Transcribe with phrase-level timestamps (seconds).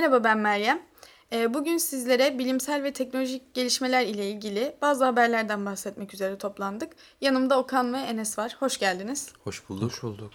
[0.00, 0.82] Merhaba ben Meryem.
[1.32, 6.92] Ee, Bugün sizlere bilimsel ve teknolojik gelişmeler ile ilgili bazı haberlerden bahsetmek üzere toplandık.
[7.20, 8.56] Yanımda Okan ve Enes var.
[8.58, 9.32] Hoş geldiniz.
[9.44, 9.92] Hoş bulduk.
[9.92, 10.32] Hoş bulduk.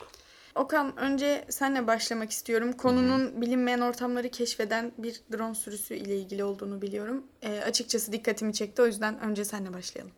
[0.56, 2.74] Okan önce senle başlamak istiyorum.
[2.74, 7.24] Konunun bilinmeyen ortamları keşfeden bir drone sürüsü ile ilgili olduğunu biliyorum.
[7.42, 8.82] Ee, açıkçası dikkatimi çekti.
[8.82, 10.14] O yüzden önce senle başlayalım.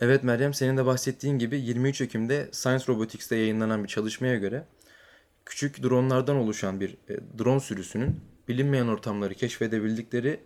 [0.00, 4.64] Evet Meryem senin de bahsettiğin gibi 23 Ekim'de Science Robotics'te yayınlanan bir çalışmaya göre
[5.46, 10.40] küçük dronlardan oluşan bir e, drone sürüsünün bilinmeyen ortamları keşfedebildikleri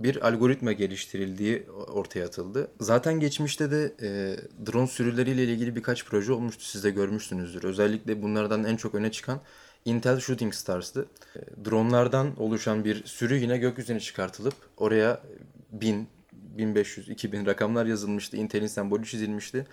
[0.00, 2.70] bir algoritma geliştirildiği ortaya atıldı.
[2.80, 6.64] Zaten geçmişte de e, drone sürüleriyle ilgili birkaç proje olmuştu.
[6.64, 7.64] Siz de görmüşsünüzdür.
[7.64, 9.40] Özellikle bunlardan en çok öne çıkan
[9.84, 11.06] Intel Shooting Stars'tı.
[11.36, 15.22] E, dronlardan oluşan bir sürü yine gökyüzüne çıkartılıp oraya
[15.72, 18.36] 1000, 1500, 2000 rakamlar yazılmıştı.
[18.36, 19.66] Intel'in sembolü çizilmişti.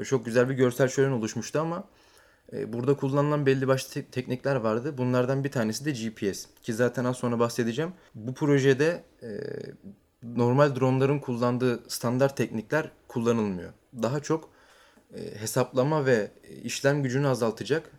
[0.00, 1.84] Ve çok güzel bir görsel şölen oluşmuştu ama
[2.52, 4.98] Burada kullanılan belli başlı te- teknikler vardı.
[4.98, 6.46] Bunlardan bir tanesi de GPS.
[6.62, 7.92] Ki zaten az sonra bahsedeceğim.
[8.14, 9.28] Bu projede e,
[10.22, 13.72] normal dronların kullandığı standart teknikler kullanılmıyor.
[14.02, 14.48] Daha çok
[15.14, 16.30] e, hesaplama ve
[16.62, 17.90] işlem gücünü azaltacak,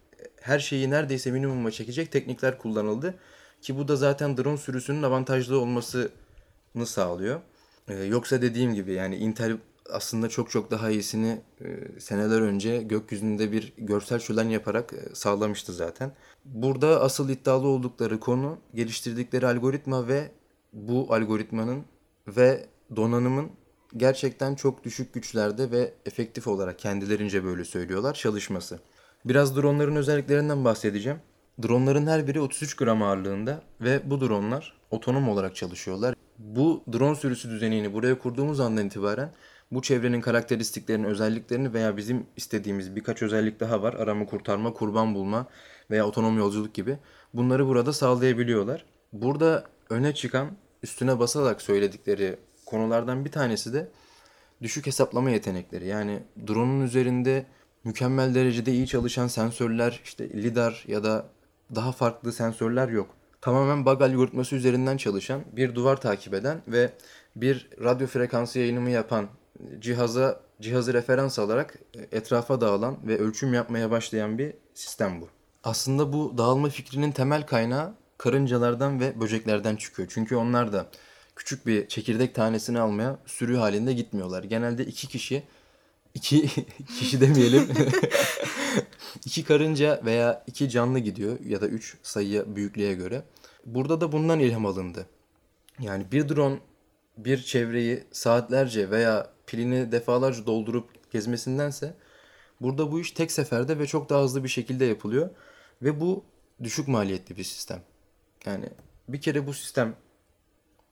[0.41, 3.15] her şeyi neredeyse minimuma çekecek teknikler kullanıldı.
[3.61, 7.41] Ki bu da zaten drone sürüsünün avantajlı olmasını sağlıyor.
[7.87, 9.57] E, yoksa dediğim gibi yani Intel
[9.89, 15.73] aslında çok çok daha iyisini e, seneler önce gökyüzünde bir görsel şölen yaparak e, sağlamıştı
[15.73, 16.11] zaten.
[16.45, 20.31] Burada asıl iddialı oldukları konu geliştirdikleri algoritma ve
[20.73, 21.85] bu algoritmanın
[22.27, 22.65] ve
[22.95, 23.51] donanımın
[23.97, 28.79] gerçekten çok düşük güçlerde ve efektif olarak kendilerince böyle söylüyorlar çalışması.
[29.25, 31.19] Biraz dronların özelliklerinden bahsedeceğim.
[31.63, 36.15] Dronların her biri 33 gram ağırlığında ve bu dronlar otonom olarak çalışıyorlar.
[36.37, 39.31] Bu drone sürüsü düzenini buraya kurduğumuz andan itibaren
[39.71, 43.93] bu çevrenin karakteristiklerini, özelliklerini veya bizim istediğimiz birkaç özellik daha var.
[43.93, 45.47] Arama, kurtarma, kurban bulma
[45.91, 46.97] veya otonom yolculuk gibi.
[47.33, 48.85] Bunları burada sağlayabiliyorlar.
[49.13, 50.51] Burada öne çıkan,
[50.83, 53.87] üstüne basarak söyledikleri konulardan bir tanesi de
[54.61, 55.87] düşük hesaplama yetenekleri.
[55.87, 57.45] Yani drone'un üzerinde
[57.83, 61.25] mükemmel derecede iyi çalışan sensörler, işte lidar ya da
[61.75, 63.09] daha farklı sensörler yok.
[63.41, 66.89] Tamamen bug algoritması üzerinden çalışan, bir duvar takip eden ve
[67.35, 69.27] bir radyo frekansı yayınımı yapan
[69.79, 71.79] cihaza cihazı referans alarak
[72.11, 75.27] etrafa dağılan ve ölçüm yapmaya başlayan bir sistem bu.
[75.63, 80.09] Aslında bu dağılma fikrinin temel kaynağı karıncalardan ve böceklerden çıkıyor.
[80.11, 80.85] Çünkü onlar da
[81.35, 84.43] küçük bir çekirdek tanesini almaya sürü halinde gitmiyorlar.
[84.43, 85.43] Genelde iki kişi,
[86.13, 86.47] iki
[86.99, 87.67] kişi demeyelim,
[89.25, 93.23] iki karınca veya iki canlı gidiyor ya da üç sayıya büyüklüğe göre.
[93.65, 95.05] Burada da bundan ilham alındı.
[95.79, 96.59] Yani bir drone
[97.17, 101.93] bir çevreyi saatlerce veya pilini defalarca doldurup gezmesindense
[102.61, 105.29] burada bu iş tek seferde ve çok daha hızlı bir şekilde yapılıyor
[105.81, 106.23] ve bu
[106.63, 107.81] düşük maliyetli bir sistem.
[108.45, 108.69] Yani
[109.07, 109.95] bir kere bu sistem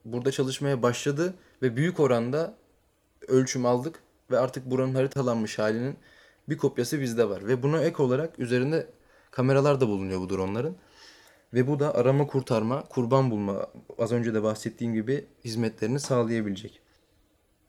[0.04, 2.54] burada çalışmaya başladı ve büyük oranda
[3.28, 5.96] ölçüm aldık ve artık buranın haritalanmış halinin
[6.48, 8.86] bir kopyası bizde var ve buna ek olarak üzerinde
[9.30, 10.76] kameralar da bulunuyor bu dronların.
[11.54, 13.66] Ve bu da arama kurtarma, kurban bulma
[13.98, 16.89] az önce de bahsettiğim gibi hizmetlerini sağlayabilecek.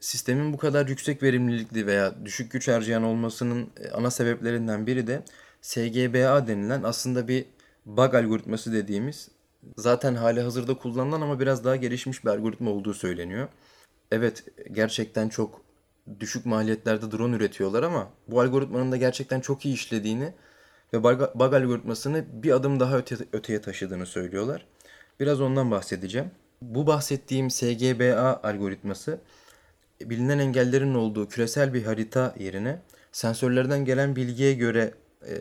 [0.02, 5.24] Sistemin bu kadar yüksek verimlilikli veya düşük güç harcayan olmasının e, ana sebeplerinden biri de
[5.62, 7.46] SGBA denilen aslında bir
[7.86, 9.30] bug algoritması dediğimiz
[9.78, 13.48] zaten hali hazırda kullanılan ama biraz daha gelişmiş bir algoritma olduğu söyleniyor.
[14.12, 15.62] Evet gerçekten çok
[16.20, 20.34] düşük maliyetlerde drone üretiyorlar ama bu algoritmanın da gerçekten çok iyi işlediğini
[20.94, 24.66] ve bug algoritmasını bir adım daha öte, öteye taşıdığını söylüyorlar.
[25.20, 26.32] Biraz ondan bahsedeceğim.
[26.62, 29.20] Bu bahsettiğim SGBA algoritması
[30.10, 32.82] bilinen engellerin olduğu küresel bir harita yerine
[33.12, 34.94] sensörlerden gelen bilgiye göre
[35.28, 35.36] e,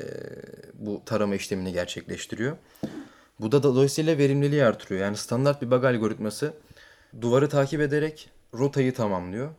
[0.75, 2.56] bu tarama işlemini gerçekleştiriyor.
[3.41, 5.00] Bu da dolayısıyla verimliliği artırıyor.
[5.00, 6.53] Yani standart bir bug algoritması
[7.21, 9.50] duvarı takip ederek rotayı tamamlıyor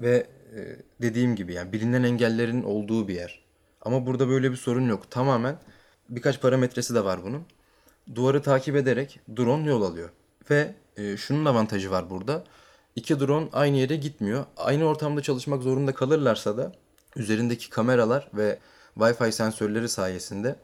[0.00, 0.26] ve
[0.56, 3.44] e, dediğim gibi yani bilinen engellerin olduğu bir yer.
[3.82, 5.10] Ama burada böyle bir sorun yok.
[5.10, 5.58] Tamamen
[6.08, 7.42] birkaç parametresi de var bunun.
[8.14, 10.10] Duvarı takip ederek drone yol alıyor.
[10.50, 12.44] Ve e, şunun avantajı var burada.
[12.96, 14.44] İki drone aynı yere gitmiyor.
[14.56, 16.72] Aynı ortamda çalışmak zorunda kalırlarsa da
[17.16, 18.58] üzerindeki kameralar ve
[18.98, 20.56] Wi-Fi sensörleri sayesinde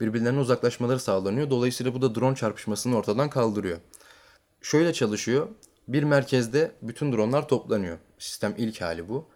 [0.00, 1.50] birbirlerine uzaklaşmaları sağlanıyor.
[1.50, 3.78] Dolayısıyla bu da drone çarpışmasını ortadan kaldırıyor.
[4.62, 5.48] Şöyle çalışıyor.
[5.88, 7.98] Bir merkezde bütün dronlar toplanıyor.
[8.18, 9.28] Sistem ilk hali bu.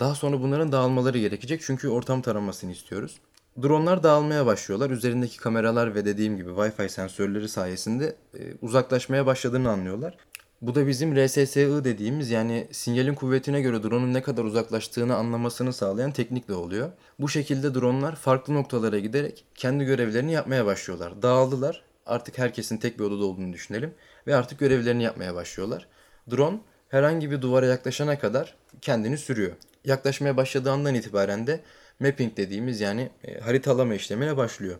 [0.00, 3.20] Daha sonra bunların dağılmaları gerekecek çünkü ortam taramasını istiyoruz.
[3.62, 4.90] Dronlar dağılmaya başlıyorlar.
[4.90, 10.16] Üzerindeki kameralar ve dediğim gibi Wi-Fi sensörleri sayesinde e, uzaklaşmaya başladığını anlıyorlar.
[10.62, 16.10] Bu da bizim RSSI dediğimiz yani sinyalin kuvvetine göre drone'un ne kadar uzaklaştığını anlamasını sağlayan
[16.12, 16.90] teknikle oluyor.
[17.18, 21.22] Bu şekilde dronelar farklı noktalara giderek kendi görevlerini yapmaya başlıyorlar.
[21.22, 21.82] Dağıldılar.
[22.06, 23.94] Artık herkesin tek bir odada olduğunu düşünelim.
[24.26, 25.86] ve artık görevlerini yapmaya başlıyorlar.
[26.30, 26.58] Drone
[26.88, 29.52] herhangi bir duvara yaklaşana kadar kendini sürüyor.
[29.84, 31.60] Yaklaşmaya başladığı andan itibaren de
[32.00, 34.76] mapping dediğimiz yani e, haritalama işlemine başlıyor.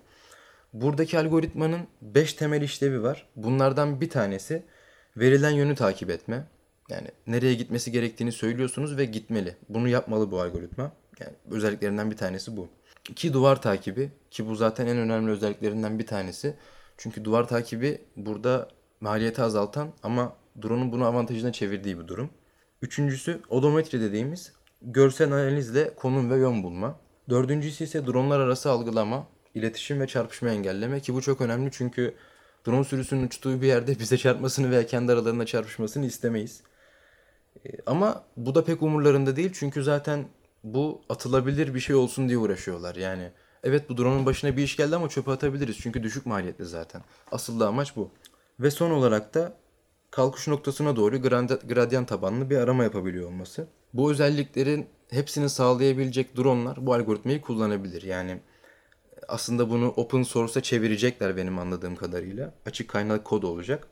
[0.73, 3.29] Buradaki algoritmanın 5 temel işlevi var.
[3.37, 4.63] Bunlardan bir tanesi
[5.21, 6.45] verilen yönü takip etme.
[6.89, 9.57] Yani nereye gitmesi gerektiğini söylüyorsunuz ve gitmeli.
[9.69, 10.93] Bunu yapmalı bu algoritma.
[11.21, 12.69] Yani özelliklerinden bir tanesi bu.
[13.09, 16.57] İki duvar takibi ki bu zaten en önemli özelliklerinden bir tanesi.
[16.97, 18.69] Çünkü duvar takibi burada
[19.01, 22.31] maliyeti azaltan ama drone'un bunu avantajına çevirdiği bir durum.
[22.83, 27.01] Üçüncüsü odometri dediğimiz görsel analizle konum ve yön bulma.
[27.29, 32.15] Dördüncüsü ise dronlar arası algılama, iletişim ve çarpışma engelleme ki bu çok önemli çünkü
[32.69, 36.63] drone sürüsünün uçtuğu bir yerde bize çarpmasını veya kendi aralarında çarpışmasını istemeyiz.
[37.67, 40.25] E, ama bu da pek umurlarında değil çünkü zaten
[40.65, 42.97] bu atılabilir bir şey olsun diye uğraşıyorlar.
[42.97, 43.31] Yani
[43.65, 47.03] evet bu drone'un başına bir iş geldi ama çöpe atabiliriz çünkü düşük maliyetli zaten.
[47.33, 48.11] Asıl da amaç bu.
[48.61, 49.57] Ve son olarak da
[50.11, 51.23] kalkış noktasına doğru
[51.69, 53.67] gradient tabanlı bir arama yapabiliyor olması.
[53.95, 58.03] Bu özelliklerin hepsini sağlayabilecek dronlar bu algoritmayı kullanabilir.
[58.03, 58.41] Yani
[59.29, 62.55] aslında bunu open source'a çevirecekler benim anladığım kadarıyla.
[62.67, 63.89] Açık kaynak kod olacak.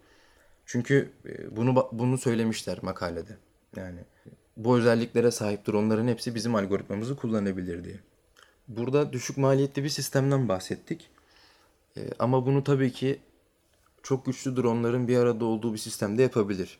[0.66, 3.36] Çünkü e, bunu bunu söylemişler makalede.
[3.76, 4.00] Yani
[4.56, 8.00] bu özelliklere sahip dronların hepsi bizim algoritmamızı kullanabilir diye.
[8.68, 11.10] Burada düşük maliyetli bir sistemden bahsettik.
[11.96, 13.20] E, ama bunu tabii ki
[14.02, 16.78] çok güçlü dronların bir arada olduğu bir sistemde yapabilir.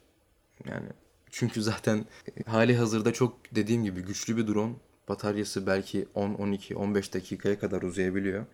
[0.65, 0.87] Yani
[1.31, 2.05] çünkü zaten
[2.47, 4.75] hali hazırda çok dediğim gibi güçlü bir drone.
[5.09, 8.47] Bataryası belki 10, 12, 15 dakikaya kadar uzayabiliyor.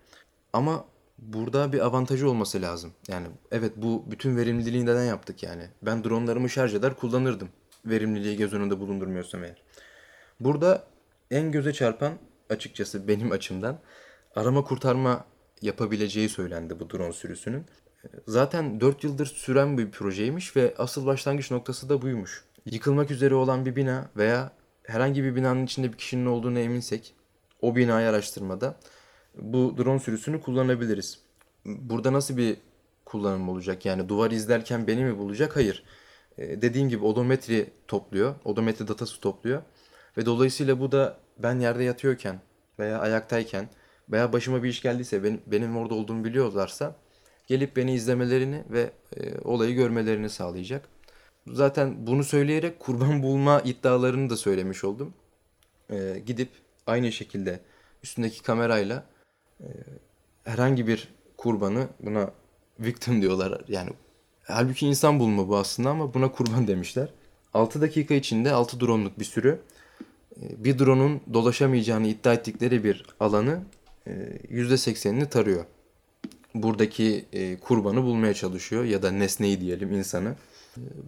[0.52, 0.84] Ama
[1.18, 2.92] burada bir avantajı olması lazım.
[3.08, 5.68] Yani evet bu bütün verimliliği neden yaptık yani.
[5.82, 7.48] Ben dronlarımı şarj eder kullanırdım.
[7.86, 9.62] Verimliliği göz önünde bulundurmuyorsam eğer.
[10.40, 10.84] Burada
[11.30, 12.12] en göze çarpan
[12.50, 13.78] açıkçası benim açımdan
[14.36, 15.24] arama kurtarma
[15.62, 17.64] yapabileceği söylendi bu drone sürüsünün.
[18.26, 22.44] Zaten 4 yıldır süren bir projeymiş ve asıl başlangıç noktası da buymuş.
[22.66, 24.52] Yıkılmak üzere olan bir bina veya
[24.84, 27.14] herhangi bir binanın içinde bir kişinin olduğunu eminsek
[27.62, 28.76] o binayı araştırmada
[29.34, 31.18] bu drone sürüsünü kullanabiliriz.
[31.64, 32.56] Burada nasıl bir
[33.04, 33.86] kullanım olacak?
[33.86, 35.56] Yani duvar izlerken beni mi bulacak?
[35.56, 35.84] Hayır.
[36.38, 38.34] Ee, dediğim gibi odometri topluyor.
[38.44, 39.62] Odometri datası topluyor.
[40.16, 42.40] Ve dolayısıyla bu da ben yerde yatıyorken
[42.78, 43.68] veya ayaktayken
[44.10, 46.96] veya başıma bir iş geldiyse benim, benim orada olduğumu biliyorlarsa
[47.46, 50.88] gelip beni izlemelerini ve e, olayı görmelerini sağlayacak.
[51.46, 55.14] Zaten bunu söyleyerek kurban bulma iddialarını da söylemiş oldum.
[55.90, 56.50] E, gidip
[56.86, 57.60] aynı şekilde
[58.02, 59.06] üstündeki kamerayla
[59.60, 59.66] e,
[60.44, 62.30] herhangi bir kurbanı buna
[62.80, 63.62] victim diyorlar.
[63.68, 63.90] Yani
[64.44, 67.08] halbuki insan bulma bu aslında ama buna kurban demişler.
[67.54, 69.60] 6 dakika içinde 6 dronluk bir sürü
[70.42, 73.60] e, bir drone'un dolaşamayacağını iddia ettikleri bir alanı
[74.06, 75.64] %80'ini e, tarıyor
[76.54, 80.34] buradaki e, kurbanı bulmaya çalışıyor ya da nesneyi diyelim insanı.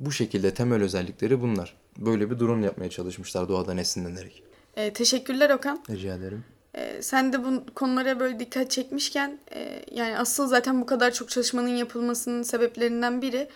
[0.00, 1.76] Bu şekilde temel özellikleri bunlar.
[1.98, 4.42] Böyle bir drone yapmaya çalışmışlar doğadan esinlenerek.
[4.76, 5.84] E, teşekkürler Okan.
[5.90, 6.44] Rica ederim.
[6.74, 11.30] E, sen de bu konulara böyle dikkat çekmişken e, yani asıl zaten bu kadar çok
[11.30, 13.48] çalışmanın yapılmasının sebeplerinden biri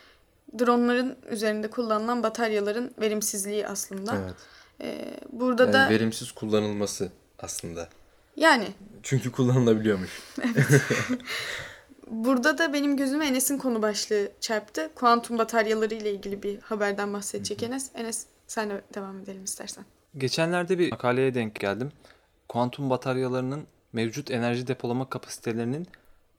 [0.58, 4.16] dronların üzerinde kullanılan bataryaların verimsizliği aslında.
[4.25, 4.34] Evet.
[4.81, 7.88] E, burada yani da verimsiz kullanılması aslında.
[8.36, 8.69] Yani.
[9.03, 10.10] Çünkü kullanılabiliyormuş.
[10.44, 10.82] evet.
[12.10, 14.91] Burada da benim gözüme Enes'in konu başlığı çarptı.
[14.94, 17.91] Kuantum bataryaları ile ilgili bir haberden bahsedecek Enes.
[17.94, 19.84] Enes sen de devam edelim istersen.
[20.19, 21.93] Geçenlerde bir makaleye denk geldim.
[22.48, 25.86] Kuantum bataryalarının mevcut enerji depolama kapasitelerinin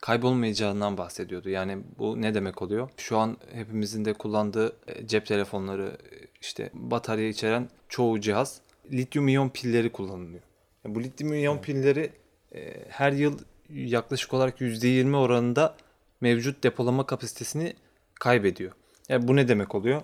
[0.02, 1.50] kaybolmayacağından bahsediyordu.
[1.50, 2.90] Yani bu ne demek oluyor?
[2.98, 5.98] Şu an hepimizin de kullandığı e, cep telefonları
[6.42, 8.62] işte batarya içeren çoğu cihaz
[8.92, 10.42] lityum iyon pilleri kullanılıyor.
[10.86, 12.12] Yani bu lityum iyon pilleri
[12.56, 13.40] e, her yıl
[13.74, 15.76] yaklaşık olarak %20 oranında
[16.22, 17.74] mevcut depolama kapasitesini
[18.20, 18.72] kaybediyor.
[19.10, 20.02] Yani bu ne demek oluyor?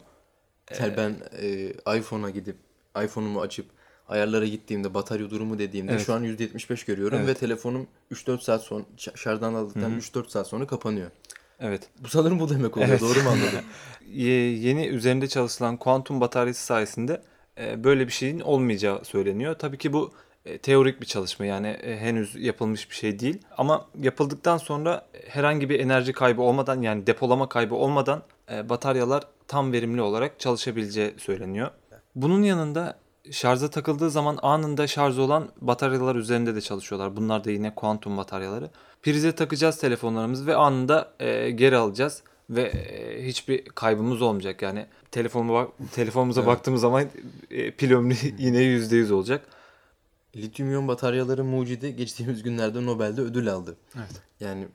[0.79, 2.55] Yani ben e, iPhone'a gidip
[3.03, 3.65] iPhone'umu açıp
[4.07, 6.05] ayarlara gittiğimde batarya durumu dediğimde evet.
[6.05, 7.27] şu an %75 görüyorum evet.
[7.27, 8.84] ve telefonum 3-4 saat sonra
[9.15, 11.12] şarjdan aldıktan 3-4 saat sonra kapanıyor.
[11.60, 11.89] Evet.
[12.03, 12.89] Bu sanırım bu demek oluyor.
[12.89, 13.01] Evet.
[13.01, 13.65] Doğru mu anladım?
[14.12, 17.22] Yeni üzerinde çalışılan kuantum bataryası sayesinde
[17.57, 19.55] e, böyle bir şeyin olmayacağı söyleniyor.
[19.60, 20.13] Tabii ki bu
[20.61, 23.39] teorik bir çalışma yani e, henüz yapılmış bir şey değil.
[23.57, 29.71] Ama yapıldıktan sonra herhangi bir enerji kaybı olmadan yani depolama kaybı olmadan e, bataryalar tam
[29.71, 31.71] verimli olarak çalışabileceği söyleniyor.
[32.15, 32.97] Bunun yanında
[33.31, 37.15] şarja takıldığı zaman anında şarj olan bataryalar üzerinde de çalışıyorlar.
[37.15, 38.69] Bunlar da yine kuantum bataryaları.
[39.03, 44.61] Prize takacağız telefonlarımızı ve anında e, geri alacağız ve e, hiçbir kaybımız olmayacak.
[44.61, 46.47] Yani telefonuma telefonumuza evet.
[46.47, 47.05] baktığımız zaman
[47.51, 49.41] e, pil ömrü yine %100 olacak
[50.36, 53.77] lityum iyon bataryaları mucidi geçtiğimiz günlerde Nobel'de ödül aldı.
[53.96, 54.22] Evet.
[54.39, 54.68] Yani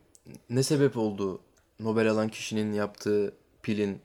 [0.50, 1.40] ne sebep oldu
[1.80, 4.00] Nobel alan kişinin yaptığı pilin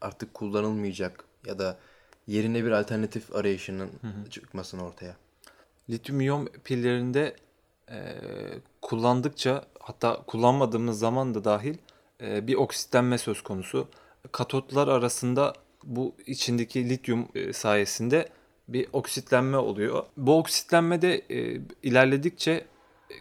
[0.00, 1.78] artık kullanılmayacak ya da
[2.26, 3.90] yerine bir alternatif arayışının
[4.30, 5.16] çıkmasını ortaya.
[5.90, 7.36] Lityum iyon pillerinde
[7.90, 8.18] e,
[8.82, 11.74] kullandıkça hatta kullanmadığımız zaman da dahil
[12.20, 13.88] e, bir oksitlenme söz konusu.
[14.32, 15.52] Katotlar arasında
[15.84, 18.28] bu içindeki lityum e, sayesinde
[18.68, 20.02] bir oksitlenme oluyor.
[20.16, 22.64] Bu oksitlenme de e, ilerledikçe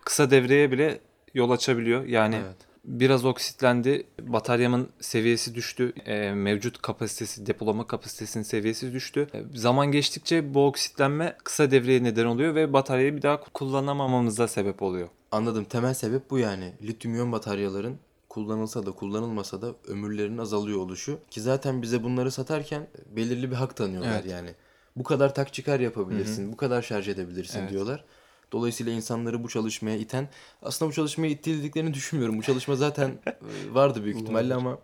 [0.06, 1.00] kısa devreye bile
[1.34, 2.06] yol açabiliyor.
[2.06, 2.56] Yani Evet.
[2.86, 9.28] biraz oksitlendi, bataryamın seviyesi düştü, e, mevcut kapasitesi, depolama kapasitesinin seviyesi düştü.
[9.34, 14.82] E, zaman geçtikçe bu oksitlenme kısa devreye neden oluyor ve bataryayı bir daha kullanamamamıza sebep
[14.82, 15.08] oluyor.
[15.32, 15.64] Anladım.
[15.64, 16.74] Temel sebep bu yani.
[16.84, 17.98] Lityum iyon bataryaların
[18.30, 21.20] kullanılsa da kullanılmasa da ömürlerinin azalıyor oluşu.
[21.32, 24.32] Ki zaten bize bunları satarken belirli bir hak tanıyorlar Evet.
[24.32, 24.50] yani.
[24.96, 27.70] Bu kadar tak çıkar yapabilirsin, bu kadar şarj edebilirsin Evet.
[27.70, 28.06] diyorlar.
[28.52, 30.30] Dolayısıyla insanları bu çalışmaya iten,
[30.62, 32.38] aslında bu çalışmaya ittirdiklerini düşünmüyorum.
[32.38, 33.34] Bu çalışma zaten e,
[33.74, 34.80] vardı büyük ihtimalle ama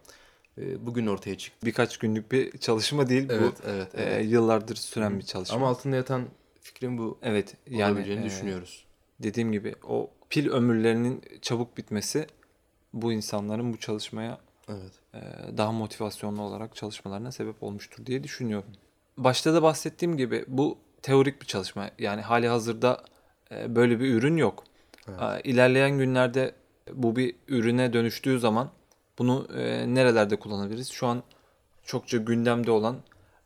[0.57, 1.65] e, bugün ortaya çıktı.
[1.65, 3.69] Birkaç günlük bir çalışma değil Evet, bu.
[3.69, 4.31] evet, e, evet.
[4.31, 5.55] yıllardır süren bir çalışma.
[5.57, 6.23] Ama altında yatan
[6.61, 8.85] fikrin bu evet yani e, düşünüyoruz.
[9.19, 12.27] dediğim gibi o pil ömürlerinin çabuk bitmesi
[12.93, 14.37] bu insanların bu çalışmaya
[14.69, 14.91] Evet.
[15.13, 15.19] e,
[15.57, 18.69] daha motivasyonlu olarak çalışmalarına sebep olmuştur diye düşünüyorum.
[19.17, 21.89] Başta da bahsettiğim gibi bu teorik bir çalışma.
[21.99, 23.03] Yani hali hazırda
[23.51, 24.63] e, böyle bir ürün yok.
[25.09, 25.45] Evet.
[25.45, 26.51] E, İlerleyen günlerde
[26.93, 28.69] bu bir ürüne dönüştüğü zaman
[29.17, 30.89] bunu e, nerelerde kullanabiliriz?
[30.91, 31.23] Şu an
[31.85, 32.97] çokça gündemde olan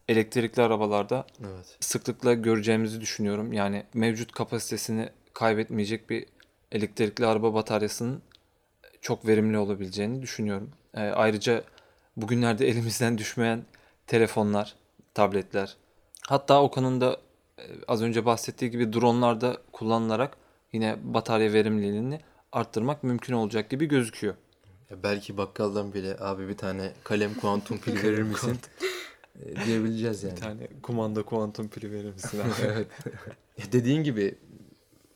[0.10, 1.78] elektrikli arabalarda Evet.
[1.80, 3.54] sıklıkla göreceğimizi düşünüyorum.
[3.54, 6.26] Yani mevcut kapasitesini kaybetmeyecek bir
[6.72, 8.22] elektrikli araba bataryasının
[9.02, 10.70] çok verimli olabileceğini düşünüyorum.
[10.94, 11.64] Ayrıca
[12.18, 13.64] bugünlerde elimizden düşmeyen
[14.08, 14.76] telefonlar,
[15.14, 15.78] tabletler,
[16.28, 17.18] hatta Okan'ın da
[17.58, 20.38] e, az önce bahsettiği gibi dronlarda kullanılarak
[20.74, 22.20] yine batarya verimliliğini
[22.52, 24.36] arttırmak mümkün olacak gibi gözüküyor.
[24.90, 28.58] Ya belki bakkaldan bile abi bir tane kalem kuantum pil verir misin?
[29.46, 30.36] E, diyebileceğiz yani.
[30.36, 32.42] Bir tane kumanda kuantum pili verir misin?
[32.66, 32.88] evet.
[33.58, 34.36] Ya Dediğin gibi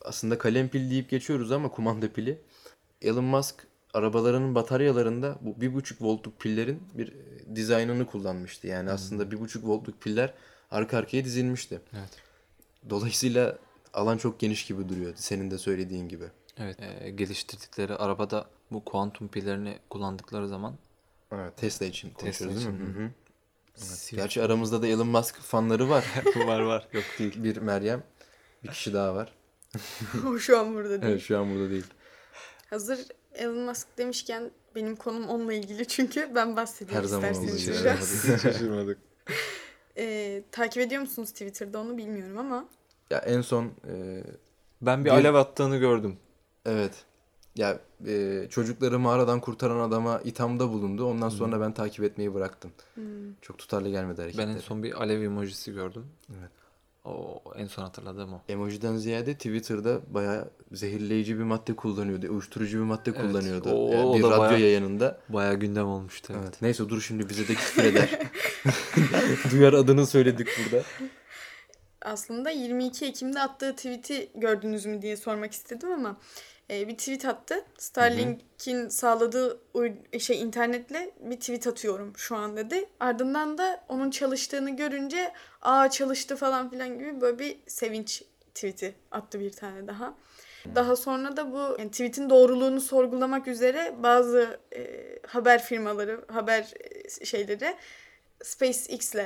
[0.01, 2.41] aslında kalem pil deyip geçiyoruz ama kumanda pili.
[3.01, 8.67] Elon Musk arabalarının bataryalarında bu 1.5 voltluk pillerin bir e, dizaynını kullanmıştı.
[8.67, 10.33] Yani aslında 1.5 voltluk piller
[10.71, 11.81] arka arkaya dizilmişti.
[11.93, 12.09] Evet.
[12.89, 13.57] Dolayısıyla
[13.93, 15.13] alan çok geniş gibi duruyor.
[15.15, 16.25] Senin de söylediğin gibi.
[16.57, 20.75] Evet, e, geliştirdikleri arabada bu kuantum pillerini kullandıkları zaman
[21.31, 21.57] Evet.
[21.57, 22.75] Tesla için konuşuyoruz değil mi?
[22.75, 23.09] için, Hı hı.
[23.75, 26.05] Sivri- Gerçi aramızda da Elon Musk fanları var.
[26.35, 27.43] var var yok değil.
[27.43, 28.03] bir Meryem,
[28.63, 29.33] bir kişi daha var.
[30.27, 31.11] O şu an burada değil.
[31.11, 31.85] Evet şu an burada değil.
[32.69, 37.71] Hazır Elon Musk demişken benim konum onunla ilgili çünkü ben bahsedeyim Her zaman isterseniz olduğu
[37.77, 37.83] gibi.
[37.85, 38.25] biraz.
[38.29, 38.41] Evet.
[38.41, 38.97] Şaşırmadık.
[39.97, 42.65] Ee, takip ediyor musunuz Twitter'da onu bilmiyorum ama
[43.09, 44.23] Ya en son e,
[44.81, 46.17] Ben bir Bir- alev attığını gördüm.
[46.65, 47.05] evet
[47.55, 51.05] ya e, çocukları mağaradan kurtaran adama ithamda bulundu.
[51.05, 52.71] Ondan sonra ben takip etmeyi bıraktım.
[52.95, 53.03] hmm,
[53.41, 54.51] Çok tutarlı gelmedi Ben hareketleri.
[54.51, 56.05] en son bir alev emojisi gördüm.
[56.39, 56.51] Evet.
[57.05, 58.41] O en son hatırladığım o.
[58.49, 62.27] Emojiden ziyade Twitter'da bayağı zehirleyici bir madde kullanıyordu.
[62.31, 63.69] Uyuşturucu bir madde Evet, kullanıyordu.
[63.69, 65.19] o- Yani o bir da radyo bayağı- yayınında.
[65.29, 66.33] Bayağı gündem olmuştu.
[66.35, 66.43] Evet.
[66.47, 66.61] Evet.
[66.61, 68.09] Neyse dur şimdi bize de küfür eder.
[69.51, 70.83] Duyar adını söyledik burada.
[72.01, 76.17] aslında 22 Ekim'de attığı tweet'i gördünüz mü diye sormak istedim ama
[76.69, 77.65] e, bir tweet attı.
[77.77, 79.61] Starlink'in sağladığı
[80.19, 82.89] şey internetle bir tweet atıyorum şu an dedi.
[82.99, 88.23] Ardından da onun çalıştığını görünce aa çalıştı falan filan gibi böyle bir sevinç
[88.55, 90.15] tweet'i attı bir tane daha.
[90.75, 96.73] Daha sonra da bu yani tweet'in doğruluğunu sorgulamak üzere bazı e, haber firmaları, haber
[97.21, 97.75] e, şeyleri
[98.43, 99.25] SpaceX'le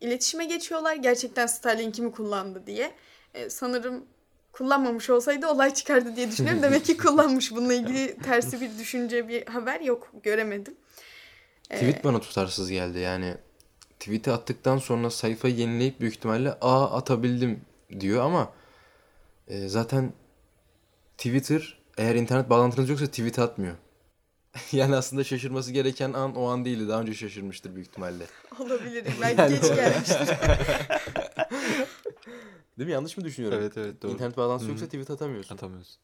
[0.00, 0.94] iletişime geçiyorlar.
[0.94, 2.92] Gerçekten Starlink'i mi kullandı diye.
[3.34, 4.06] E, sanırım
[4.52, 6.62] kullanmamış olsaydı olay çıkardı diye düşünüyorum.
[6.62, 7.52] Demek ki kullanmış.
[7.52, 10.12] Bununla ilgili tersi bir düşünce, bir haber yok.
[10.22, 10.74] Göremedim.
[11.70, 13.34] E, Tweet bana tutarsız geldi yani.
[14.00, 17.60] Tweet'i attıktan sonra sayfayı yenileyip büyük ihtimalle aa atabildim
[18.00, 18.52] diyor ama
[19.48, 20.12] e, zaten
[21.18, 23.74] Twitter eğer internet bağlantınız yoksa tweet atmıyor.
[24.72, 26.88] yani aslında şaşırması gereken an o an değildi.
[26.88, 28.24] Daha önce şaşırmıştır büyük ihtimalle.
[28.58, 29.04] olabilir.
[29.20, 30.28] Belki geç gelmiştir.
[32.78, 32.92] Değil mi?
[32.92, 33.58] Yanlış mı düşünüyorum?
[33.62, 34.12] Evet evet doğru.
[34.12, 34.70] İnternet bağlantısı Hı.
[34.70, 35.54] yoksa tweet atamıyorsun.
[35.54, 35.96] Atamıyorsun.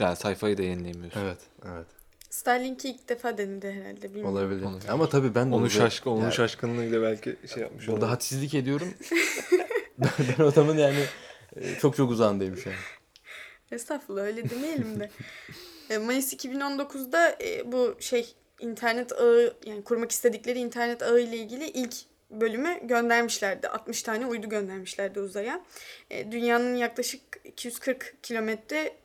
[0.00, 1.20] Yani sayfayı da yenileyemiyorsun.
[1.20, 1.86] Evet, evet.
[2.30, 4.02] Starlink'i ilk defa denedi herhalde.
[4.08, 4.32] Bilmiyorum.
[4.36, 4.62] Olabilir.
[4.62, 4.88] Olabilir.
[4.88, 8.08] Ama tabii ben de orada- şaşkın, onun yani şaşkınlığıyla belki şey yapmış Burada olabilir.
[8.10, 8.88] hadsizlik ediyorum.
[9.98, 11.04] ben, ben adamın yani
[11.56, 12.76] e, çok çok uzağındayım şu an.
[13.72, 15.10] Estağfurullah öyle demeyelim de.
[15.90, 21.68] E, Mayıs 2019'da e, bu şey internet ağı yani kurmak istedikleri internet ağı ile ilgili
[21.68, 21.94] ilk
[22.30, 23.68] bölümü göndermişlerdi.
[23.68, 25.64] 60 tane uydu göndermişlerdi uzaya.
[26.10, 28.96] E, dünyanın yaklaşık 240 kilometre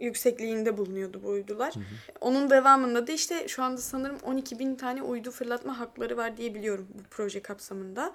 [0.00, 1.74] yüksekliğinde bulunuyordu bu uydular.
[2.20, 6.54] Onun devamında da işte şu anda sanırım 12 bin tane uydu fırlatma hakları var diye
[6.54, 8.12] biliyorum bu proje kapsamında.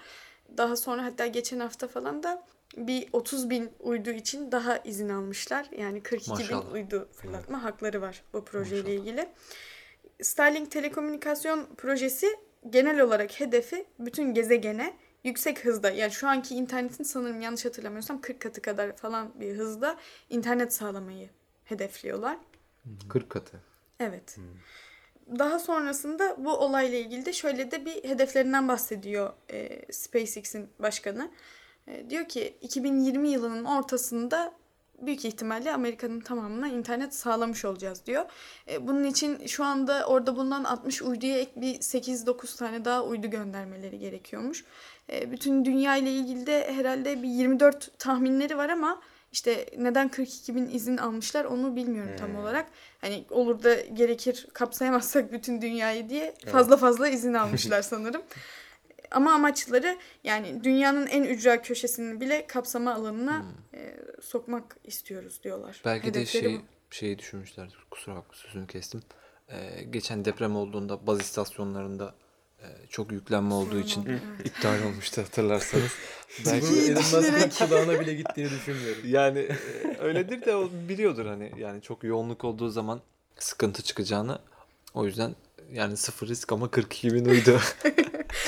[0.57, 2.43] Daha sonra hatta geçen hafta falan da
[2.77, 5.65] bir 30 bin uydu için daha izin almışlar.
[5.77, 6.65] Yani 42 Maşallah.
[6.65, 8.99] bin uydu fırlatma hakları var bu projeyle Maşallah.
[8.99, 9.29] ilgili.
[10.21, 12.27] Starlink telekomünikasyon projesi
[12.69, 18.39] genel olarak hedefi bütün gezegene yüksek hızda yani şu anki internetin sanırım yanlış hatırlamıyorsam 40
[18.39, 19.97] katı kadar falan bir hızda
[20.29, 21.29] internet sağlamayı
[21.65, 22.37] hedefliyorlar.
[23.09, 23.61] 40 katı.
[23.99, 24.37] Evet.
[25.39, 31.31] Daha sonrasında bu olayla ilgili de şöyle de bir hedeflerinden bahsediyor e, SpaceX'in başkanı.
[31.87, 34.53] E, diyor ki 2020 yılının ortasında
[35.05, 38.25] büyük ihtimalle Amerika'nın tamamına internet sağlamış olacağız diyor.
[38.71, 43.29] E, bunun için şu anda orada bulunan 60 uyduya ek bir 8-9 tane daha uydu
[43.29, 44.65] göndermeleri gerekiyormuş.
[45.09, 50.55] E, bütün dünya ile ilgili de herhalde bir 24 tahminleri var ama işte neden 42
[50.55, 52.65] bin izin almışlar onu bilmiyorum tam olarak.
[53.01, 58.21] Hani olur da gerekir kapsayamazsak bütün dünyayı diye fazla fazla izin almışlar sanırım.
[59.11, 65.81] Ama amaçları yani dünyanın en ücra köşesini bile kapsama alanına e, sokmak istiyoruz diyorlar.
[65.85, 66.61] Belki de Hedefleri şey bu.
[66.95, 67.77] şeyi düşünmüşlerdir.
[67.91, 69.01] Kusura bakma sözünü kestim.
[69.49, 72.15] Ee, geçen deprem olduğunda baz istasyonlarında
[72.59, 74.21] e, çok yüklenme olduğu için evet.
[74.45, 75.91] iptal olmuştu hatırlarsanız.
[76.45, 79.01] Belki Elon Musk'ın kulağına bile gittiğini düşünmüyorum.
[79.05, 79.57] yani e,
[79.99, 83.01] öyledir de o biliyordur hani yani çok yoğunluk olduğu zaman
[83.39, 84.39] sıkıntı çıkacağını.
[84.93, 85.35] O yüzden
[85.71, 87.59] yani sıfır risk ama 42 bin uydu.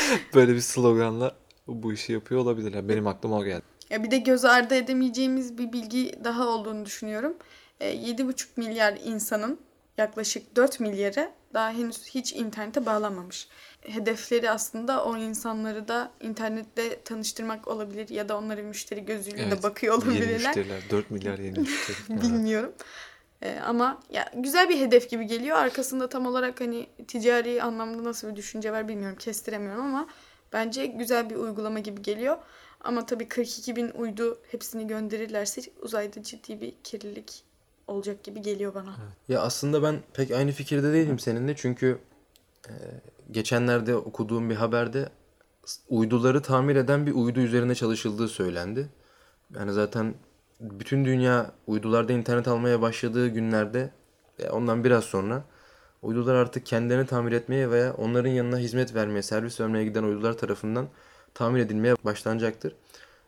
[0.36, 1.36] Böyle bir sloganla
[1.68, 2.90] bu işi yapıyor olabilirler.
[2.90, 3.62] Benim aklıma o geldi.
[3.90, 7.34] Ya bir de göz ardı edemeyeceğimiz bir bilgi daha olduğunu düşünüyorum.
[7.80, 9.60] E, 7,5 milyar insanın
[9.98, 13.48] yaklaşık 4 milyarı daha henüz hiç internete bağlanmamış.
[13.82, 19.64] Hedefleri aslında o insanları da internette tanıştırmak olabilir ya da onları müşteri gözüyle de Evet,
[19.64, 20.56] bakıyor Yeni olabilirler.
[20.56, 20.90] müşteriler.
[20.90, 21.98] 4 milyar yeni müşteri.
[22.22, 22.74] Bilmiyorum.
[23.44, 25.58] E, ama ya güzel bir hedef gibi geliyor.
[25.58, 29.18] Arkasında tam olarak hani ticari anlamda nasıl bir düşünce var bilmiyorum.
[29.20, 30.08] Kestiremiyorum ama
[30.54, 32.38] bence güzel bir uygulama gibi geliyor.
[32.82, 37.44] Ama tabii 42 bin uydu hepsini gönderirlerse uzayda ciddi bir kirlilik
[37.88, 38.96] olacak gibi geliyor bana.
[39.28, 42.00] Ya aslında ben pek aynı fikirde değilim seninle çünkü
[42.70, 42.74] e,
[43.32, 45.10] geçenlerde okuduğum bir haberde
[45.90, 48.90] uyduları tamir eden bir uydu üzerine çalışıldığı söylendi.
[49.56, 50.16] Yani zaten
[50.60, 53.90] bütün dünya uydularda internet almaya başladığı günlerde
[54.40, 55.44] e, ondan biraz sonra
[56.02, 60.88] uydular artık kendilerini tamir etmeye veya onların yanına hizmet vermeye, servis vermeye giden uydular tarafından
[61.34, 62.76] tamir edilmeye başlanacaktır.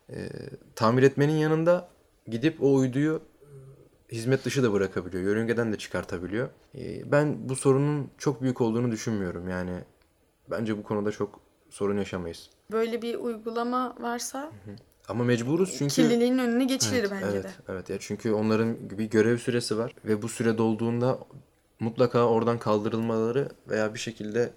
[0.09, 0.29] E,
[0.75, 1.88] tamir etmenin yanında
[2.27, 3.21] gidip o uyduyu
[4.11, 5.23] hizmet dışı da bırakabiliyor.
[5.23, 6.49] Yörüngeden de çıkartabiliyor.
[6.75, 9.49] Ee, Ben bu sorunun çok büyük olduğunu düşünmüyorum.
[9.49, 9.71] Yani
[10.51, 12.49] bence bu konuda çok sorun yaşamayız.
[12.71, 14.51] Böyle bir uygulama varsa
[15.08, 17.52] Ama mecburuz çünkü kirliliğin önüne geçilir Evet, bence evet de.
[17.68, 21.20] evet ya çünkü onların bir görev süresi var ve bu süre dolduğunda
[21.80, 24.54] mutlaka oradan kaldırılmaları veya bir şekilde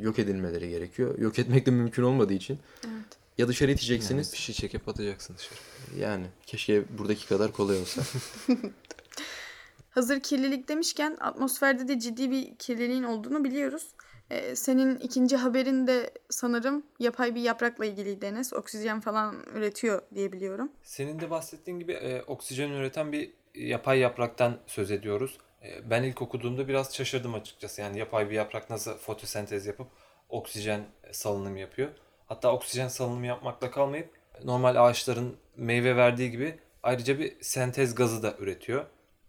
[0.00, 1.18] yok edilmeleri gerekiyor.
[1.18, 3.18] Yok etmek de mümkün olmadığı için Evet.
[3.38, 5.58] ya dışarı Yani iteceksiniz bir şey çekip atacaksın dışarı.
[6.00, 8.02] yani keşke buradaki kadar kolay olsa.
[9.90, 13.86] Hazır kirlilik demişken atmosferde de ciddi bir kirliliğin olduğunu biliyoruz.
[14.30, 18.52] Ee, senin ikinci haberin de sanırım yapay bir yaprakla ilgiliydi Enes.
[18.52, 20.72] Oksijen falan üretiyor diye biliyorum.
[20.82, 25.38] Senin de bahsettiğin gibi e, oksijen üreten bir yapay yapraktan söz ediyoruz.
[25.62, 27.80] E, ben ilk okuduğumda biraz şaşırdım açıkçası.
[27.80, 29.86] Yani yapay bir yaprak nasıl fotosentez yapıp
[30.28, 31.90] oksijen salınımı yapıyor.
[32.26, 34.10] Hatta oksijen salınımı yapmakla kalmayıp
[34.44, 38.84] normal ağaçların meyve verdiği gibi ayrıca bir sentez gazı da üretiyor.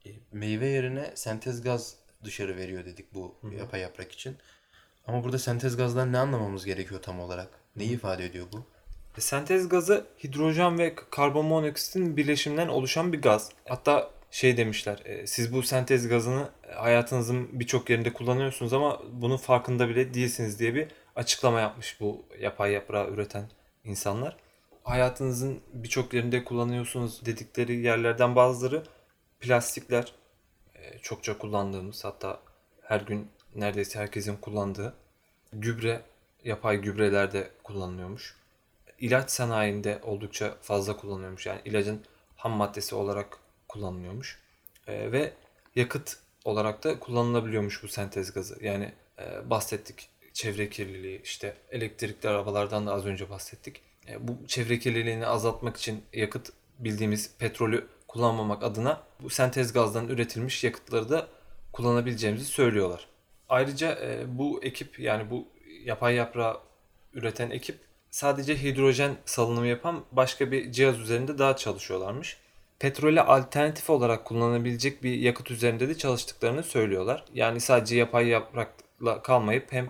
[0.06, 4.38] E, meyve yerine sentez gaz dışarı veriyor dedik bu yapay yaprak için.
[5.08, 7.50] Ama burada sentez gazdan ne anlamamız gerekiyor tam olarak?
[7.76, 8.63] Neyi ifade ediyor bu?
[9.17, 13.52] E, Sentez gazı hidrojen ve karbon monoksitin birleşiminden oluşan bir gaz.
[13.70, 19.38] Hatta şey demişler, e, siz bu sentez gazını e, hayatınızın birçok yerinde kullanıyorsunuz ama bunun
[19.38, 23.50] farkında bile değilsiniz diye bir açıklama yapmış bu yapay yaprağı üreten
[23.84, 24.38] insanlar.
[24.84, 28.84] Hayatınızın birçok yerinde kullanıyorsunuz dedikleri yerlerden bazıları
[29.39, 30.12] plastikler,
[30.76, 32.39] e, çokça kullandığımız hatta
[32.82, 34.93] her gün neredeyse herkesin kullandığı
[35.54, 36.02] gübre,
[36.43, 38.36] yapay gübreler de kullanılıyormuş
[39.00, 41.46] ilaç sanayinde oldukça fazla kullanılıyormuş.
[41.46, 42.02] Yani ilacın
[42.36, 44.39] ham maddesi olarak kullanılıyormuş.
[44.88, 45.34] Ee, ve
[45.76, 48.65] yakıt olarak da kullanılabiliyormuş bu sentez gazı.
[48.65, 53.82] Yani e, bahsettik çevre kirliliği, işte elektrikli arabalardan da az önce bahsettik.
[54.08, 60.63] E, bu çevre kirliliğini azaltmak için yakıt bildiğimiz petrolü kullanmamak adına bu sentez gazdan üretilmiş
[60.63, 61.28] yakıtları da
[61.74, 63.08] kullanabileceğimizi söylüyorlar.
[63.50, 65.48] Ayrıca e, bu ekip yani bu
[65.84, 66.58] yapay yaprağı
[67.14, 67.80] üreten ekip
[68.10, 72.38] sadece hidrojen salınımı yapan başka bir cihaz üzerinde daha çalışıyorlarmış.
[72.80, 77.26] petrole alternatif olarak kullanılabilecek bir yakıt üzerinde de çalıştıklarını söylüyorlar.
[77.34, 79.90] Yani sadece yapay yaprakla kalmayıp hem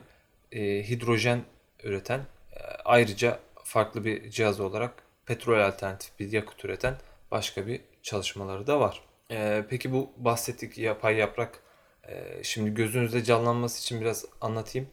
[0.52, 1.42] e, hidrojen
[1.84, 2.20] üreten
[2.52, 4.94] e, ayrıca farklı bir cihaz olarak
[5.26, 6.96] petrol alternatif bir yakıt üreten
[7.32, 9.02] başka bir çalışmaları da var.
[9.32, 11.60] E, peki bu bahsettik yapay yaprak
[12.08, 14.88] e, şimdi gözünüzde canlanması için biraz anlatayım.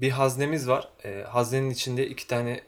[0.00, 0.88] Bir haznemiz var.
[1.04, 2.60] E, haznenin içinde iki tane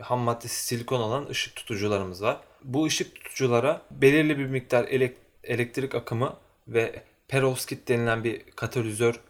[0.00, 2.40] ham maddesi silikon olan ışık tutucularımız var.
[2.64, 6.36] Bu ışık tutuculara belirli bir miktar elek- elektrik akımı
[6.68, 9.20] ve perovskit denilen bir katalizör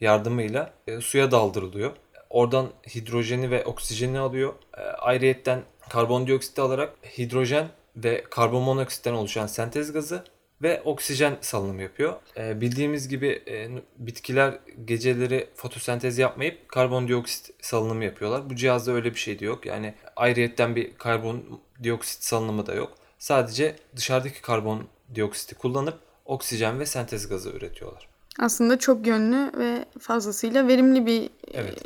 [0.00, 1.92] yardımıyla e, suya daldırılıyor.
[2.30, 4.54] Oradan hidrojeni ve oksijeni alıyor.
[4.76, 10.24] E, ayrıyetten karbondioksit alarak hidrojen ve karbon monoksitten oluşan sentez gazı
[10.62, 12.14] ve oksijen salınımı yapıyor.
[12.36, 13.68] E, bildiğimiz gibi e,
[13.98, 18.50] bitkiler geceleri fotosentez yapmayıp karbondioksit salınımı yapıyorlar.
[18.50, 19.66] Bu cihazda öyle bir şey de yok.
[19.66, 22.92] Yani ayrıyetten bir karbondioksit salınımı da yok.
[23.18, 28.08] Sadece dışarıdaki karbondioksiti kullanıp oksijen ve sentez gazı üretiyorlar.
[28.38, 31.82] Aslında çok yönlü ve fazlasıyla verimli bir Evet.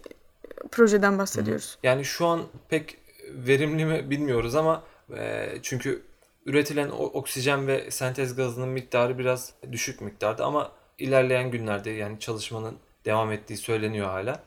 [0.65, 1.79] e, projeden bahsediyoruz.
[1.83, 2.99] Yani şu an pek
[3.33, 4.83] verimli mi bilmiyoruz ama
[5.17, 6.03] e, çünkü
[6.47, 13.33] üretilen oksijen ve sentez gazının miktarı biraz düşük miktarda ama ilerleyen günlerde yani çalışmanın devam
[13.33, 14.43] ettiği söyleniyor hala.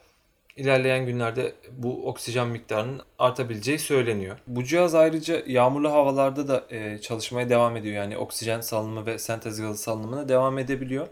[0.55, 4.37] İlerleyen günlerde bu oksijen miktarının artabileceği söyleniyor.
[4.47, 7.95] Bu cihaz ayrıca yağmurlu havalarda da e, çalışmaya devam ediyor.
[7.95, 11.07] Yani oksijen salınımı ve sentez gazı salınımına devam edebiliyor.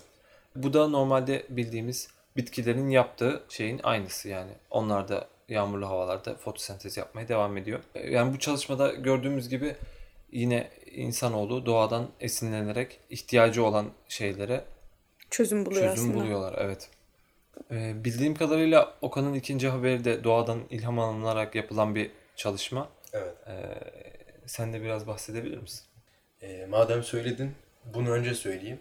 [0.55, 4.51] Bu da normalde bildiğimiz bitkilerin yaptığı şeyin aynısı yani.
[4.69, 7.79] Onlar da yağmurlu havalarda fotosentez yapmaya devam ediyor.
[7.95, 9.75] E, Yani bu çalışmada gördüğümüz gibi
[10.33, 14.65] yine insanoğlu doğadan esinlenerek ihtiyacı olan şeylere
[15.29, 16.23] Çözüm buluyor çözüm aslında.
[16.23, 16.55] buluyorlar.
[16.57, 16.89] Evet.
[17.71, 22.89] Ee, bildiğim kadarıyla Okan'ın ikinci haberi de doğadan ilham alınarak yapılan bir çalışma.
[23.13, 23.33] Evet.
[23.47, 23.53] Ee,
[24.45, 25.85] sen de biraz bahsedebilir misin?
[26.41, 27.51] E, madem söyledin,
[27.93, 28.79] bunu önce söyleyeyim.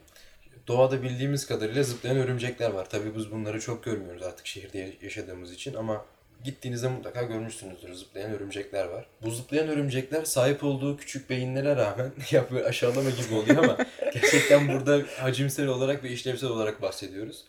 [0.67, 2.91] Doğada bildiğimiz kadarıyla zıplayan örümcekler var.
[2.91, 6.05] Tabii biz bunları çok görmüyoruz artık şehirde yaşadığımız için ama
[6.45, 9.07] gittiğinizde mutlaka görmüşsünüzdür zıplayan örümcekler var.
[9.23, 13.77] Bu zıplayan örümcekler sahip olduğu küçük beyinlere rağmen ya böyle aşağılama gibi oluyor ama
[14.13, 17.45] gerçekten burada hacimsel olarak ve işlevsel olarak bahsediyoruz.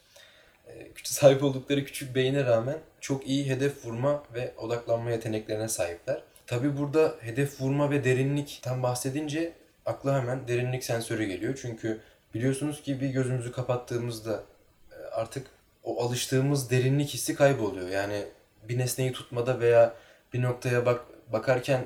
[0.68, 6.24] Ee, sahip oldukları küçük beyine rağmen çok iyi hedef vurma ve odaklanma yeteneklerine sahipler.
[6.48, 9.54] Tabi burada hedef vurma ve derinlikten bahsedince
[9.86, 11.60] akla hemen derinlik sensörü geliyor.
[11.62, 12.00] Çünkü
[12.34, 14.44] biliyorsunuz ki bir gözümüzü kapattığımızda
[14.92, 15.48] e, artık
[15.84, 17.90] o alıştığımız derinlik hissi kayboluyor.
[17.90, 18.26] Yani
[18.70, 19.94] bir nesneyi tutmada veya
[20.34, 21.86] bir noktaya bak bakarken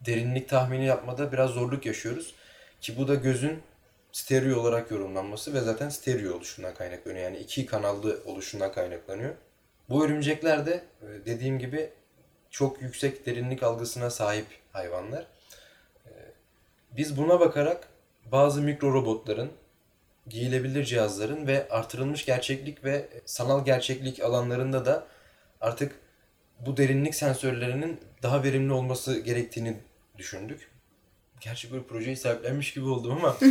[0.00, 2.34] derinlik tahmini yapmada biraz zorluk yaşıyoruz.
[2.80, 3.62] Ki bu da gözün
[4.12, 7.24] stereo olarak yorumlanması ve zaten stereo oluşundan kaynaklanıyor.
[7.24, 9.34] Yani iki kanallı oluşundan kaynaklanıyor.
[9.88, 11.90] Bu örümcekler de e, dediğim gibi
[12.50, 15.26] çok yüksek derinlik algısına sahip hayvanlar.
[16.06, 16.10] E,
[16.96, 17.88] Biz buna bakarak
[18.32, 19.52] bazı mikro robotların,
[20.26, 25.06] giyilebilir cihazların ve artırılmış gerçeklik ve sanal gerçeklik alanlarında da
[25.60, 25.92] artık
[26.60, 29.76] bu derinlik sensörlerinin daha verimli olması gerektiğini
[30.18, 30.70] düşündük.
[31.40, 33.36] Gerçi böyle projeyi sahiplenmiş gibi oldum ama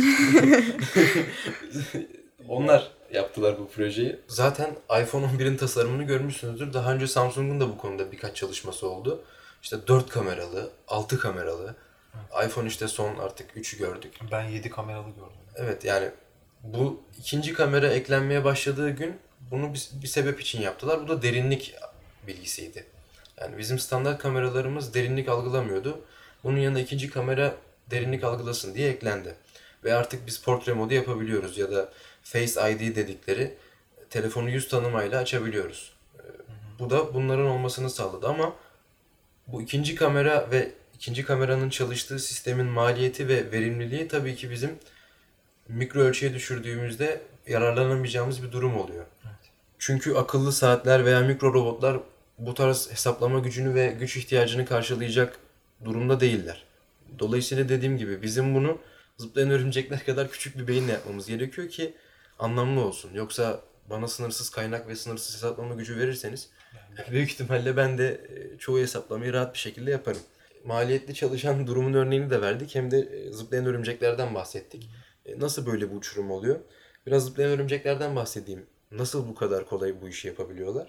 [2.48, 4.20] onlar yaptılar bu projeyi.
[4.28, 6.72] Zaten iPhone 11'in tasarımını görmüşsünüzdür.
[6.72, 9.24] Daha önce Samsung'un da bu konuda birkaç çalışması oldu.
[9.62, 11.74] İşte 4 kameralı, 6 kameralı.
[12.46, 14.14] iPhone işte son artık 3'ü gördük.
[14.32, 15.38] Ben 7 kameralı gördüm.
[15.56, 16.10] Evet yani
[16.62, 19.16] bu ikinci kamera eklenmeye başladığı gün
[19.50, 21.02] bunu bir, bir sebep için yaptılar.
[21.02, 21.74] Bu da derinlik
[22.26, 22.86] bilgisiydi.
[23.40, 26.00] Yani bizim standart kameralarımız derinlik algılamıyordu.
[26.44, 27.54] Bunun yanına ikinci kamera
[27.90, 29.34] derinlik algılasın diye eklendi.
[29.84, 31.88] Ve artık biz portre modu yapabiliyoruz ya da
[32.22, 33.54] Face ID dedikleri
[34.10, 35.92] telefonu yüz tanımayla açabiliyoruz.
[36.18, 36.22] Ee,
[36.78, 38.52] Bu da bunların olmasını sağladı ama
[39.46, 44.78] bu ikinci kamera ve ikinci kameranın çalıştığı sistemin maliyeti ve verimliliği tabii ki bizim
[45.68, 49.04] mikro ölçüye düşürdüğümüzde yararlanamayacağımız bir durum oluyor.
[49.78, 52.00] Çünkü akıllı saatler veya mikro robotlar
[52.38, 55.38] bu tarz hesaplama gücünü ve güç ihtiyacını karşılayacak
[55.84, 56.64] durumda değiller.
[57.18, 58.78] Dolayısıyla dediğim gibi bizim bunu
[59.18, 61.94] zıplayan örümcekler kadar küçük bir beyinle yapmamız gerekiyor ki
[62.38, 63.14] anlamlı olsun.
[63.14, 66.50] Yoksa bana sınırsız kaynak ve sınırsız hesaplama gücü verirseniz
[67.10, 68.20] büyük ihtimalle ben de
[68.54, 70.20] e, çoğu hesaplamayı rahat bir şekilde yaparım.
[70.64, 74.90] Maliyetli çalışan durumun örneğini de verdik hem de e, zıplayan örümceklerden bahsettik.
[75.26, 76.60] E, Nasıl böyle bir uçurum oluyor?
[77.06, 78.66] Biraz zıplayan örümceklerden bahsedeyim.
[78.90, 80.88] Nasıl bu kadar kolay bu işi yapabiliyorlar?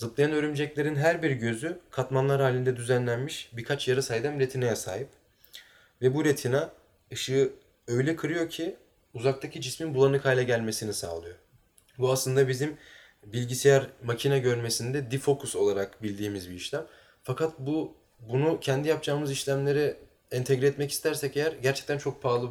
[0.00, 5.08] Zıplayan örümceklerin her bir gözü katmanlar halinde düzenlenmiş birkaç yarı saydam retinaya sahip.
[6.02, 6.70] Ve bu retina
[7.12, 7.52] ışığı
[7.88, 8.76] öyle kırıyor ki
[9.14, 11.36] uzaktaki cismin bulanık hale gelmesini sağlıyor.
[11.98, 12.76] Bu aslında bizim
[13.24, 16.86] bilgisayar makine görmesinde defocus olarak bildiğimiz bir işlem.
[17.22, 19.96] Fakat bu bunu kendi yapacağımız işlemlere
[20.30, 22.50] entegre etmek istersek eğer gerçekten çok pahalı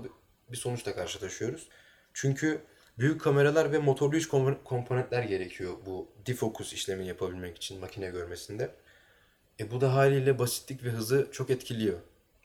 [0.51, 1.67] bir sonuçla karşılaşıyoruz.
[2.13, 2.62] Çünkü
[2.99, 8.69] büyük kameralar ve motorlu iç kompo- komponentler gerekiyor bu defocus işlemini yapabilmek için makine görmesinde.
[9.59, 11.97] E bu da haliyle basitlik ve hızı çok etkiliyor.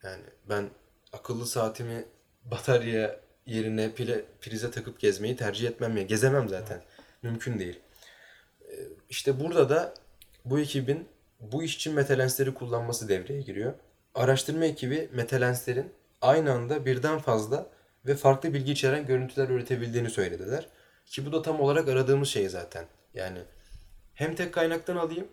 [0.03, 0.65] Yani ben
[1.13, 2.05] akıllı saatimi
[2.45, 6.03] batarya yerine pile, prize takıp gezmeyi tercih etmem ya.
[6.03, 6.83] Gezemem zaten.
[7.23, 7.81] Mümkün değil.
[8.71, 8.73] E,
[9.11, 9.95] İşte burada da
[10.45, 11.09] bu ekibin
[11.41, 13.73] bu iş için metalensleri kullanması devreye giriyor.
[14.15, 17.67] Araştırma ekibi metalenslerin aynı anda birden fazla
[18.07, 20.69] ve farklı bilgi içeren görüntüler üretebildiğini söylediler.
[21.07, 22.87] Ki bu da tam olarak aradığımız şey zaten.
[23.15, 23.39] Yani
[24.15, 25.29] hem tek kaynaktan alayım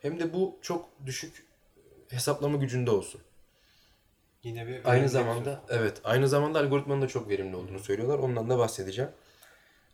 [0.00, 1.46] hem de bu çok düşük
[2.08, 3.20] hesaplama gücünde olsun.
[4.42, 8.18] Yine bir Aynı zamanda evet aynı zamanda algoritmanın da çok verimli olduğunu söylüyorlar.
[8.18, 9.10] Ondan da bahsedeceğim.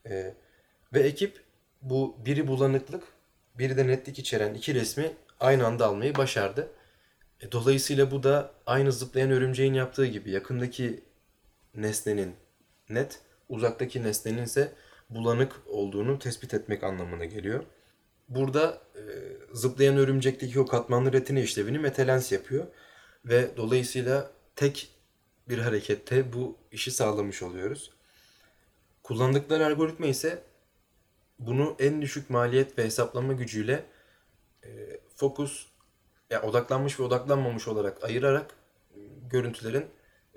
[0.07, 0.35] Ee,
[0.93, 1.45] ve ekip
[1.83, 3.05] bu biri bulanıklık,
[3.59, 6.71] biri de netlik içeren iki resmi aynı anda almayı başardı.
[7.41, 11.05] E, dolayısıyla bu da aynı zıplayan örümceğin yaptığı gibi yakındaki
[11.77, 12.35] nesnenin
[12.89, 14.73] net, uzaktaki nesnenin ise
[15.11, 17.65] bulanık olduğunu tespit etmek anlamına geliyor.
[18.29, 19.03] Burada e,
[19.53, 22.67] zıplayan örümcekteki o katmanlı retina işlevini metalens yapıyor
[23.25, 24.91] ve dolayısıyla tek
[25.49, 27.91] bir harekette bu işi sağlamış oluyoruz.
[29.03, 30.43] Kullandıkları algoritma ise
[31.39, 33.85] bunu en düşük maliyet ve hesaplama gücüyle
[34.65, 35.67] e, fokus,
[36.31, 38.55] ya odaklanmış ve odaklanmamış olarak ayırarak
[38.95, 38.99] e,
[39.31, 39.87] görüntülerin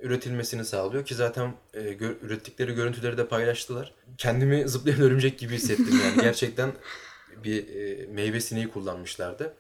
[0.02, 3.94] üretilmesini sağlıyor ki zaten e, gö- ürettikleri görüntüleri de paylaştılar.
[4.18, 6.72] Kendimi zıplayan örümcek gibi hissettim yani gerçekten
[7.44, 9.54] bir e, meyve sineği kullanmışlardı.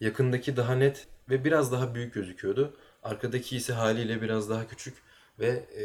[0.00, 2.76] Yakındaki daha net ve biraz daha büyük gözüküyordu.
[3.02, 4.94] Arkadaki ise haliyle biraz daha küçük
[5.38, 5.82] ve e,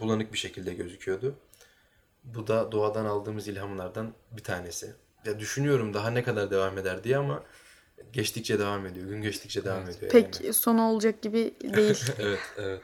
[0.00, 1.34] bulanık bir şekilde gözüküyordu.
[2.24, 4.92] Bu da doğadan aldığımız ilhamlardan bir tanesi.
[5.24, 7.42] Ya düşünüyorum daha ne kadar devam eder diye ama
[8.12, 9.08] geçtikçe devam ediyor.
[9.08, 10.12] Gün geçtikçe devam ediyor.
[10.12, 10.54] Pek yani.
[10.54, 12.04] sonu olacak gibi değil.
[12.18, 12.82] evet, evet.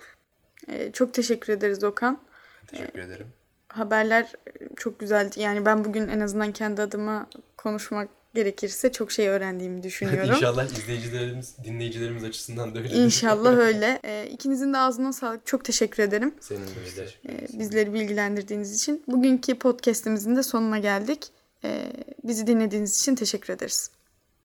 [0.70, 2.18] Ee, çok teşekkür ederiz Okan.
[2.66, 3.26] Teşekkür ederim.
[3.68, 4.32] Haberler
[4.76, 5.40] çok güzeldi.
[5.40, 10.30] Yani ben bugün en azından kendi adıma konuşmak gerekirse çok şey öğrendiğimi düşünüyorum.
[10.34, 12.88] İnşallah izleyicilerimiz, dinleyicilerimiz açısından da öyle.
[12.88, 14.00] İnşallah öyle.
[14.04, 15.46] Ee, ikinizin de ağzına sağlık.
[15.46, 16.34] Çok teşekkür ederim.
[16.40, 17.06] Senin de.
[17.28, 19.02] Ee, bizleri bilgilendirdiğiniz için.
[19.06, 21.26] Bugünkü podcast'imizin de sonuna geldik.
[21.64, 21.92] Ee,
[22.24, 23.90] bizi dinlediğiniz için teşekkür ederiz.